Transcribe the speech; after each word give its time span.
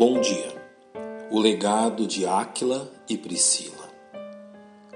Bom 0.00 0.18
dia. 0.18 0.50
O 1.30 1.38
legado 1.38 2.06
de 2.06 2.24
Áquila 2.24 2.90
e 3.06 3.18
Priscila. 3.18 3.86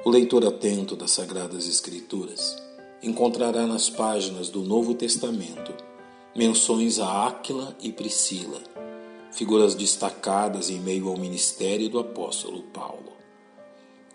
O 0.03 0.09
leitor 0.09 0.47
atento 0.47 0.97
das 0.97 1.11
Sagradas 1.11 1.69
Escrituras 1.69 2.57
encontrará 3.03 3.67
nas 3.67 3.91
páginas 3.91 4.49
do 4.49 4.63
Novo 4.63 4.95
Testamento 4.95 5.75
menções 6.35 6.99
a 6.99 7.27
Áquila 7.27 7.77
e 7.83 7.93
Priscila, 7.93 8.59
figuras 9.31 9.75
destacadas 9.75 10.71
em 10.71 10.81
meio 10.81 11.11
ao 11.11 11.19
ministério 11.19 11.91
do 11.91 11.99
apóstolo 11.99 12.63
Paulo. 12.73 13.13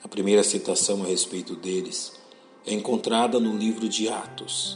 A 0.03 0.07
primeira 0.07 0.43
citação 0.43 1.03
a 1.03 1.05
respeito 1.05 1.55
deles 1.55 2.13
é 2.65 2.73
encontrada 2.73 3.39
no 3.39 3.55
livro 3.55 3.87
de 3.87 4.09
Atos, 4.09 4.75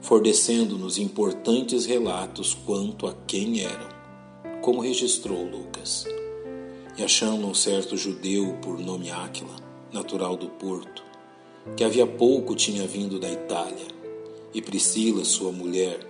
fornecendo-nos 0.00 0.96
importantes 0.96 1.86
relatos 1.86 2.54
quanto 2.54 3.08
a 3.08 3.14
quem 3.26 3.64
eram, 3.64 3.99
como 4.60 4.80
registrou 4.80 5.42
Lucas. 5.42 6.06
E 6.96 7.02
achando 7.02 7.46
um 7.46 7.54
certo 7.54 7.96
judeu 7.96 8.58
por 8.60 8.78
nome 8.78 9.10
Áquila, 9.10 9.54
natural 9.92 10.36
do 10.36 10.48
Porto, 10.48 11.02
que 11.76 11.84
havia 11.84 12.06
pouco 12.06 12.54
tinha 12.54 12.86
vindo 12.86 13.18
da 13.18 13.30
Itália, 13.30 13.86
e 14.52 14.60
Priscila, 14.60 15.24
sua 15.24 15.52
mulher, 15.52 16.00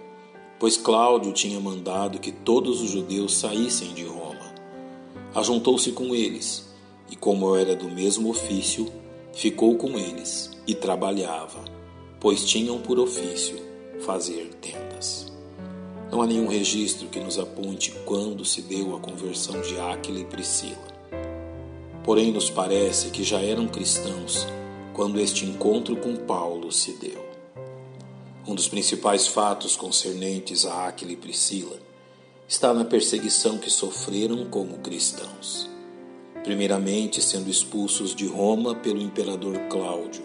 pois 0.59 0.77
Cláudio 0.77 1.33
tinha 1.33 1.61
mandado 1.61 2.19
que 2.19 2.33
todos 2.33 2.81
os 2.81 2.91
judeus 2.91 3.35
saíssem 3.37 3.93
de 3.95 4.05
Roma. 4.05 4.55
Ajuntou-se 5.35 5.93
com 5.93 6.15
eles, 6.15 6.69
e 7.11 7.17
como 7.17 7.55
era 7.55 7.77
do 7.77 7.89
mesmo 7.89 8.31
ofício, 8.31 8.91
ficou 9.33 9.77
com 9.77 9.99
eles 9.99 10.51
e 10.67 10.75
trabalhava, 10.75 11.65
pois 12.19 12.45
tinham 12.45 12.81
por 12.81 12.99
ofício 12.99 13.59
fazer 14.01 14.51
tendas. 14.61 14.90
Não 16.11 16.21
há 16.21 16.27
nenhum 16.27 16.49
registro 16.49 17.09
que 17.09 17.21
nos 17.21 17.39
aponte 17.39 17.93
quando 18.05 18.45
se 18.45 18.63
deu 18.63 18.97
a 18.97 19.01
conversão 19.01 19.61
de 19.61 19.79
Áquila 19.79 20.19
e 20.19 20.25
Priscila. 20.25 20.91
Porém, 22.03 22.33
nos 22.33 22.51
parece 22.51 23.11
que 23.11 23.23
já 23.23 23.41
eram 23.41 23.69
cristãos 23.69 24.47
quando 24.93 25.21
este 25.21 25.45
encontro 25.45 25.97
com 25.97 26.17
Paulo 26.17 26.73
se 26.73 26.95
deu. 26.95 27.25
Um 28.47 28.55
dos 28.55 28.67
principais 28.67 29.29
fatos 29.29 29.77
concernentes 29.77 30.67
a 30.67 30.89
Áquila 30.89 31.13
e 31.13 31.17
Priscila 31.17 31.79
está 32.49 32.75
na 32.75 32.85
perseguição 32.85 33.59
que 33.59 33.71
sofreram 33.71 34.47
como 34.47 34.79
cristãos. 34.79 35.71
Primeiramente, 36.43 37.23
sendo 37.23 37.49
expulsos 37.49 38.15
de 38.15 38.27
Roma 38.27 38.75
pelo 38.75 39.01
imperador 39.01 39.57
Cláudio, 39.69 40.25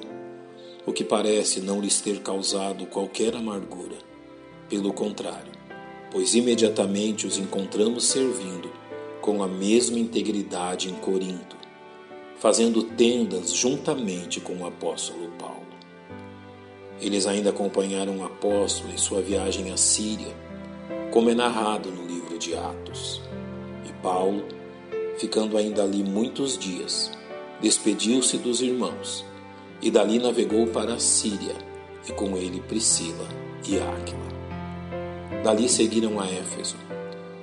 o 0.85 0.91
que 0.91 1.03
parece 1.03 1.59
não 1.59 1.79
lhes 1.79 2.01
ter 2.01 2.21
causado 2.21 2.87
qualquer 2.87 3.35
amargura. 3.35 3.97
Pelo 4.67 4.91
contrário, 4.91 5.51
pois 6.15 6.33
imediatamente 6.33 7.27
os 7.27 7.37
encontramos 7.37 8.05
servindo 8.05 8.71
com 9.19 9.43
a 9.43 9.49
mesma 9.49 9.99
integridade 9.99 10.89
em 10.89 10.93
Corinto, 10.93 11.57
fazendo 12.37 12.83
tendas 12.83 13.53
juntamente 13.53 14.39
com 14.39 14.53
o 14.53 14.65
apóstolo 14.65 15.29
Paulo. 15.37 15.67
Eles 17.01 17.27
ainda 17.27 17.49
acompanharam 17.49 18.19
o 18.19 18.23
apóstolo 18.23 18.93
em 18.93 18.97
sua 18.97 19.21
viagem 19.21 19.73
à 19.73 19.75
Síria, 19.75 20.33
como 21.11 21.29
é 21.29 21.35
narrado 21.35 21.91
no 21.91 22.07
livro 22.07 22.39
de 22.39 22.55
Atos. 22.55 23.21
E 23.85 23.91
Paulo, 24.01 24.45
ficando 25.17 25.57
ainda 25.57 25.83
ali 25.83 26.01
muitos 26.01 26.57
dias, 26.57 27.11
despediu-se 27.61 28.37
dos 28.37 28.61
irmãos 28.61 29.25
e 29.81 29.91
dali 29.91 30.17
navegou 30.17 30.65
para 30.67 30.93
a 30.93 30.99
Síria, 30.99 31.55
e 32.07 32.13
com 32.13 32.37
ele 32.37 32.61
Priscila 32.61 33.27
e 33.67 33.77
Áquila. 33.77 34.34
Dali 35.45 35.69
seguiram 35.69 36.19
a 36.19 36.25
Éfeso, 36.25 36.75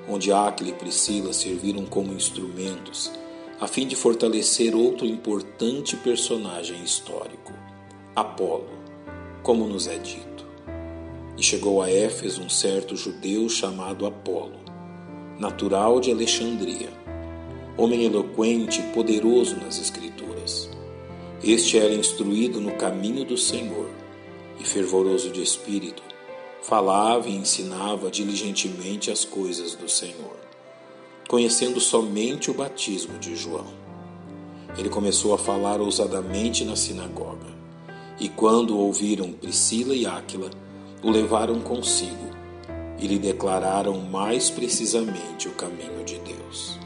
onde 0.09 0.33
Áquila 0.33 0.71
e 0.71 0.73
Priscila 0.73 1.33
serviram 1.33 1.87
como 1.87 2.13
instrumentos 2.13 3.13
a 3.61 3.69
fim 3.69 3.87
de 3.87 3.95
fortalecer 3.95 4.75
outro 4.75 5.07
importante 5.07 5.97
personagem 5.97 6.83
histórico, 6.83 7.53
Apolo, 8.17 8.67
como 9.45 9.69
nos 9.69 9.87
é 9.87 9.99
dito. 9.99 10.45
E 11.39 11.43
chegou 11.45 11.81
a 11.81 11.89
Éfeso 11.89 12.43
um 12.43 12.49
certo 12.49 12.97
judeu 12.97 13.49
chamado 13.49 14.05
Apolo, 14.05 14.59
natural 15.39 16.01
de 16.01 16.11
Alexandria, 16.11 16.91
homem 17.77 18.05
eloquente 18.05 18.81
e 18.81 18.93
poderoso 18.93 19.55
nas 19.59 19.79
Escrituras 19.79 20.69
este 21.45 21.77
era 21.77 21.93
instruído 21.93 22.61
no 22.61 22.71
caminho 22.77 23.25
do 23.25 23.37
Senhor 23.37 23.91
e, 24.61 24.65
fervoroso 24.65 25.29
de 25.31 25.43
espírito, 25.43 26.01
falava 26.63 27.29
e 27.29 27.35
ensinava 27.35 28.11
diligentemente 28.11 29.11
as 29.11 29.25
coisas 29.25 29.75
do 29.75 29.89
Senhor, 29.89 30.37
conhecendo 31.29 31.81
somente 31.81 32.51
o 32.51 32.55
batismo 32.55 33.19
de 33.19 33.35
João. 33.35 33.67
Ele 34.79 34.89
começou 34.89 35.35
a 35.35 35.39
falar 35.39 35.81
ousadamente 35.81 36.65
na 36.65 36.77
sinagoga, 36.77 37.53
e 38.19 38.29
quando 38.29 38.79
ouviram 38.79 39.33
Priscila 39.33 39.95
e 39.95 40.07
Áquila, 40.07 40.51
o 41.03 41.11
levaram 41.11 41.61
consigo 41.61 42.31
e 42.99 43.07
lhe 43.09 43.19
declararam 43.19 43.99
mais 43.99 44.49
precisamente 44.49 45.49
o 45.49 45.53
caminho 45.53 46.05
de 46.05 46.21
Deus. 46.21 46.79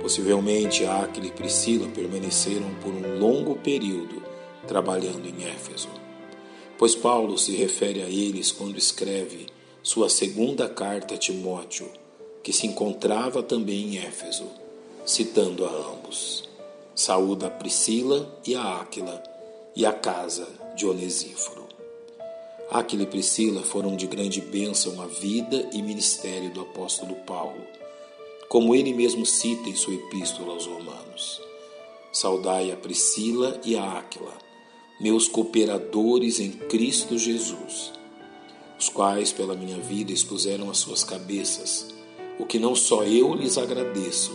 Possivelmente 0.00 0.86
Áquila 0.86 1.26
e 1.26 1.30
Priscila 1.30 1.86
permaneceram 1.88 2.72
por 2.82 2.94
um 2.94 3.18
longo 3.18 3.56
período 3.56 4.22
trabalhando 4.66 5.26
em 5.26 5.44
Éfeso, 5.44 5.88
pois 6.78 6.94
Paulo 6.94 7.38
se 7.38 7.52
refere 7.54 8.02
a 8.02 8.08
eles 8.08 8.52
quando 8.52 8.78
escreve 8.78 9.46
sua 9.82 10.08
segunda 10.08 10.68
carta 10.68 11.14
a 11.14 11.18
Timóteo, 11.18 11.88
que 12.42 12.52
se 12.52 12.66
encontrava 12.66 13.42
também 13.42 13.94
em 13.94 13.98
Éfeso, 13.98 14.46
citando 15.04 15.64
a 15.64 15.70
ambos. 15.70 16.48
Saúda 16.94 17.48
a 17.48 17.50
Priscila 17.50 18.38
e 18.46 18.54
a 18.54 18.80
Áquila 18.80 19.22
e 19.74 19.84
a 19.84 19.92
casa 19.92 20.48
de 20.74 20.86
Onesíforo. 20.86 21.66
Áquila 22.70 23.02
e 23.02 23.06
Priscila 23.06 23.62
foram 23.62 23.94
de 23.94 24.06
grande 24.06 24.40
bênção 24.40 25.00
à 25.00 25.06
vida 25.06 25.68
e 25.72 25.82
ministério 25.82 26.50
do 26.50 26.62
apóstolo 26.62 27.14
Paulo 27.26 27.62
como 28.48 28.74
ele 28.74 28.94
mesmo 28.94 29.26
cita 29.26 29.68
em 29.68 29.74
sua 29.74 29.94
epístola 29.94 30.52
aos 30.52 30.66
Romanos. 30.66 31.40
Saudai 32.12 32.70
a 32.70 32.76
Priscila 32.76 33.60
e 33.64 33.76
a 33.76 33.98
Áquila, 33.98 34.32
meus 34.98 35.28
cooperadores 35.28 36.40
em 36.40 36.50
Cristo 36.50 37.18
Jesus, 37.18 37.92
os 38.78 38.88
quais 38.88 39.30
pela 39.30 39.54
minha 39.54 39.78
vida 39.78 40.10
expuseram 40.10 40.70
as 40.70 40.78
suas 40.78 41.04
cabeças, 41.04 41.94
o 42.38 42.46
que 42.46 42.58
não 42.58 42.74
só 42.74 43.04
eu 43.04 43.34
lhes 43.34 43.58
agradeço, 43.58 44.32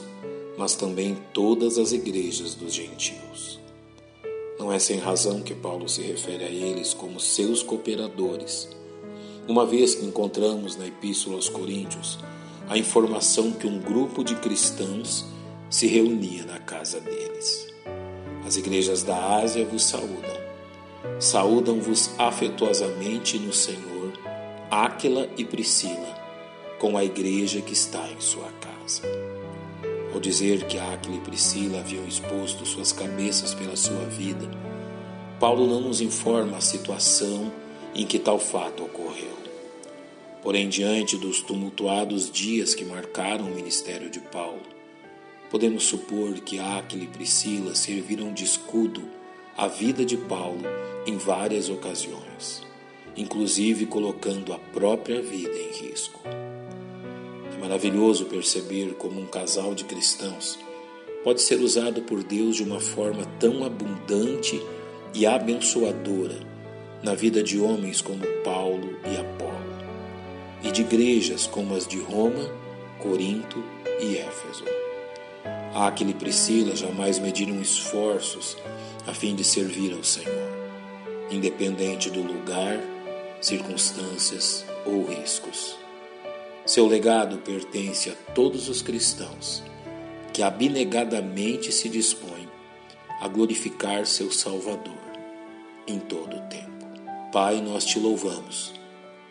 mas 0.57 0.75
também 0.75 1.17
todas 1.33 1.79
as 1.79 1.91
igrejas 1.91 2.53
dos 2.53 2.73
gentios. 2.73 3.59
Não 4.59 4.72
é 4.72 4.77
sem 4.77 4.99
razão 4.99 5.41
que 5.41 5.55
Paulo 5.55 5.89
se 5.89 6.03
refere 6.03 6.44
a 6.44 6.49
eles 6.49 6.93
como 6.93 7.19
seus 7.19 7.63
cooperadores, 7.63 8.69
uma 9.47 9.66
vez 9.66 9.95
que 9.95 10.05
encontramos 10.05 10.75
na 10.75 10.85
Epístola 10.85 11.38
aos 11.38 11.49
Coríntios 11.49 12.19
a 12.69 12.78
informação 12.78 13.51
que 13.51 13.66
um 13.66 13.79
grupo 13.79 14.23
de 14.23 14.35
cristãos 14.35 15.25
se 15.72 15.88
reunia 15.88 16.45
na 16.45 16.59
casa 16.59 16.99
deles. 16.99 17.67
As 18.45 18.57
igrejas 18.57 19.01
da 19.01 19.38
Ásia 19.38 19.66
vos 19.66 19.83
saúdam. 19.83 20.41
Saúdam-vos 21.19 22.12
afetuosamente 22.17 23.39
no 23.39 23.53
Senhor 23.53 23.91
Áquila 24.69 25.28
e 25.35 25.44
Priscila, 25.44 26.16
com 26.79 26.97
a 26.97 27.03
igreja 27.03 27.59
que 27.59 27.73
está 27.73 28.07
em 28.09 28.22
sua 28.22 28.50
casa. 28.53 29.01
Ao 30.13 30.19
dizer 30.19 30.66
que 30.66 30.79
Áquila 30.79 31.17
e 31.17 31.19
Priscila 31.19 31.79
haviam 31.79 32.06
exposto 32.06 32.66
suas 32.66 32.94
cabeças 32.94 33.53
pela 33.53 33.75
sua 33.75 34.06
vida, 34.06 34.50
Paulo 35.41 35.67
não 35.67 35.81
nos 35.81 36.00
informa 36.00 36.56
a 36.56 36.61
situação 36.61 37.51
em 37.94 38.06
que 38.06 38.17
tal 38.17 38.40
fato 38.40 38.85
ocorreu. 38.85 39.38
Porém, 40.41 40.70
diante 40.70 41.17
dos 41.17 41.41
tumultuados 41.41 42.31
dias 42.31 42.73
que 42.73 42.85
marcaram 42.85 43.46
o 43.46 43.55
ministério 43.55 44.09
de 44.09 44.20
Paulo, 44.20 44.61
podemos 45.49 45.84
supor 45.84 46.34
que 46.35 46.59
Áquila 46.59 47.03
e 47.03 47.08
Priscila 47.08 47.76
serviram 47.76 48.31
de 48.31 48.46
escudo 48.46 49.03
à 49.58 49.67
vida 49.67 50.05
de 50.05 50.16
Paulo 50.16 50.61
em 51.06 51.18
várias 51.18 51.70
ocasiões, 51.70 52.62
inclusive 53.16 53.86
colocando 53.86 54.53
a 54.53 54.59
própria 54.59 55.22
vida 55.22 55.58
em 55.58 55.88
risco. 55.88 56.22
É 56.26 57.59
maravilhoso 57.59 58.26
perceber 58.26 58.94
como 58.96 59.20
um 59.20 59.26
casal 59.26 59.74
de 59.74 59.84
cristãos 59.84 60.59
pode 61.24 61.42
ser 61.42 61.59
usado 61.59 62.02
por 62.02 62.24
Deus 62.24 62.56
de 62.56 62.64
uma 62.64 62.80
forma 62.80 63.26
tão 63.40 63.64
abundante 63.64 64.62
e 65.14 65.26
abençoadora 65.26 66.40
na 67.03 67.14
vida 67.14 67.44
de 67.44 67.59
homens 67.59 68.02
como 68.02 68.26
Paulo 68.44 68.96
e 69.06 69.18
Apolo 69.18 69.52
e 70.64 70.72
de 70.72 70.82
igrejas 70.82 71.48
como 71.48 71.76
as 71.76 71.88
de 71.88 72.00
Roma, 72.00 72.50
Corinto 73.00 73.64
e 74.00 74.18
Éfeso. 74.18 74.64
Aquele 75.74 76.12
e 76.12 76.14
Priscila 76.14 76.76
jamais 76.76 77.18
mediram 77.18 77.59
esforços 77.62 78.58
a 79.08 79.14
fim 79.14 79.36
de 79.36 79.44
servir 79.44 79.94
ao 79.94 80.03
Senhor, 80.03 80.50
independente 81.31 82.09
do 82.09 82.22
lugar, 82.22 82.79
circunstâncias 83.39 84.66
ou 84.85 85.05
riscos. 85.05 85.78
Seu 86.66 86.85
legado 86.85 87.37
pertence 87.37 88.09
a 88.09 88.13
todos 88.33 88.69
os 88.69 88.81
cristãos 88.81 89.63
que 90.33 90.43
abnegadamente 90.43 91.72
se 91.72 91.89
dispõem 91.89 92.47
a 93.19 93.28
glorificar 93.28 94.05
seu 94.05 94.31
Salvador 94.31 94.93
em 95.87 95.99
todo 95.99 96.37
o 96.37 96.41
tempo. 96.41 96.85
Pai, 97.31 97.61
nós 97.61 97.85
te 97.85 97.99
louvamos 97.99 98.73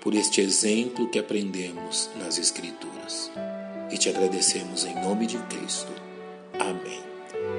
por 0.01 0.15
este 0.15 0.41
exemplo 0.41 1.09
que 1.09 1.19
aprendemos 1.19 2.11
nas 2.17 2.39
Escrituras 2.39 3.31
e 3.91 3.99
te 3.99 4.09
agradecemos 4.09 4.85
em 4.85 4.95
nome 4.95 5.27
de 5.27 5.39
Cristo. 5.45 5.93
Amém. 6.59 7.03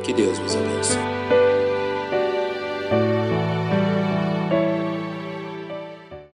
Que 0.03 0.13
Deus 0.13 0.37
vos 0.39 0.55
abençoe. 0.55 1.40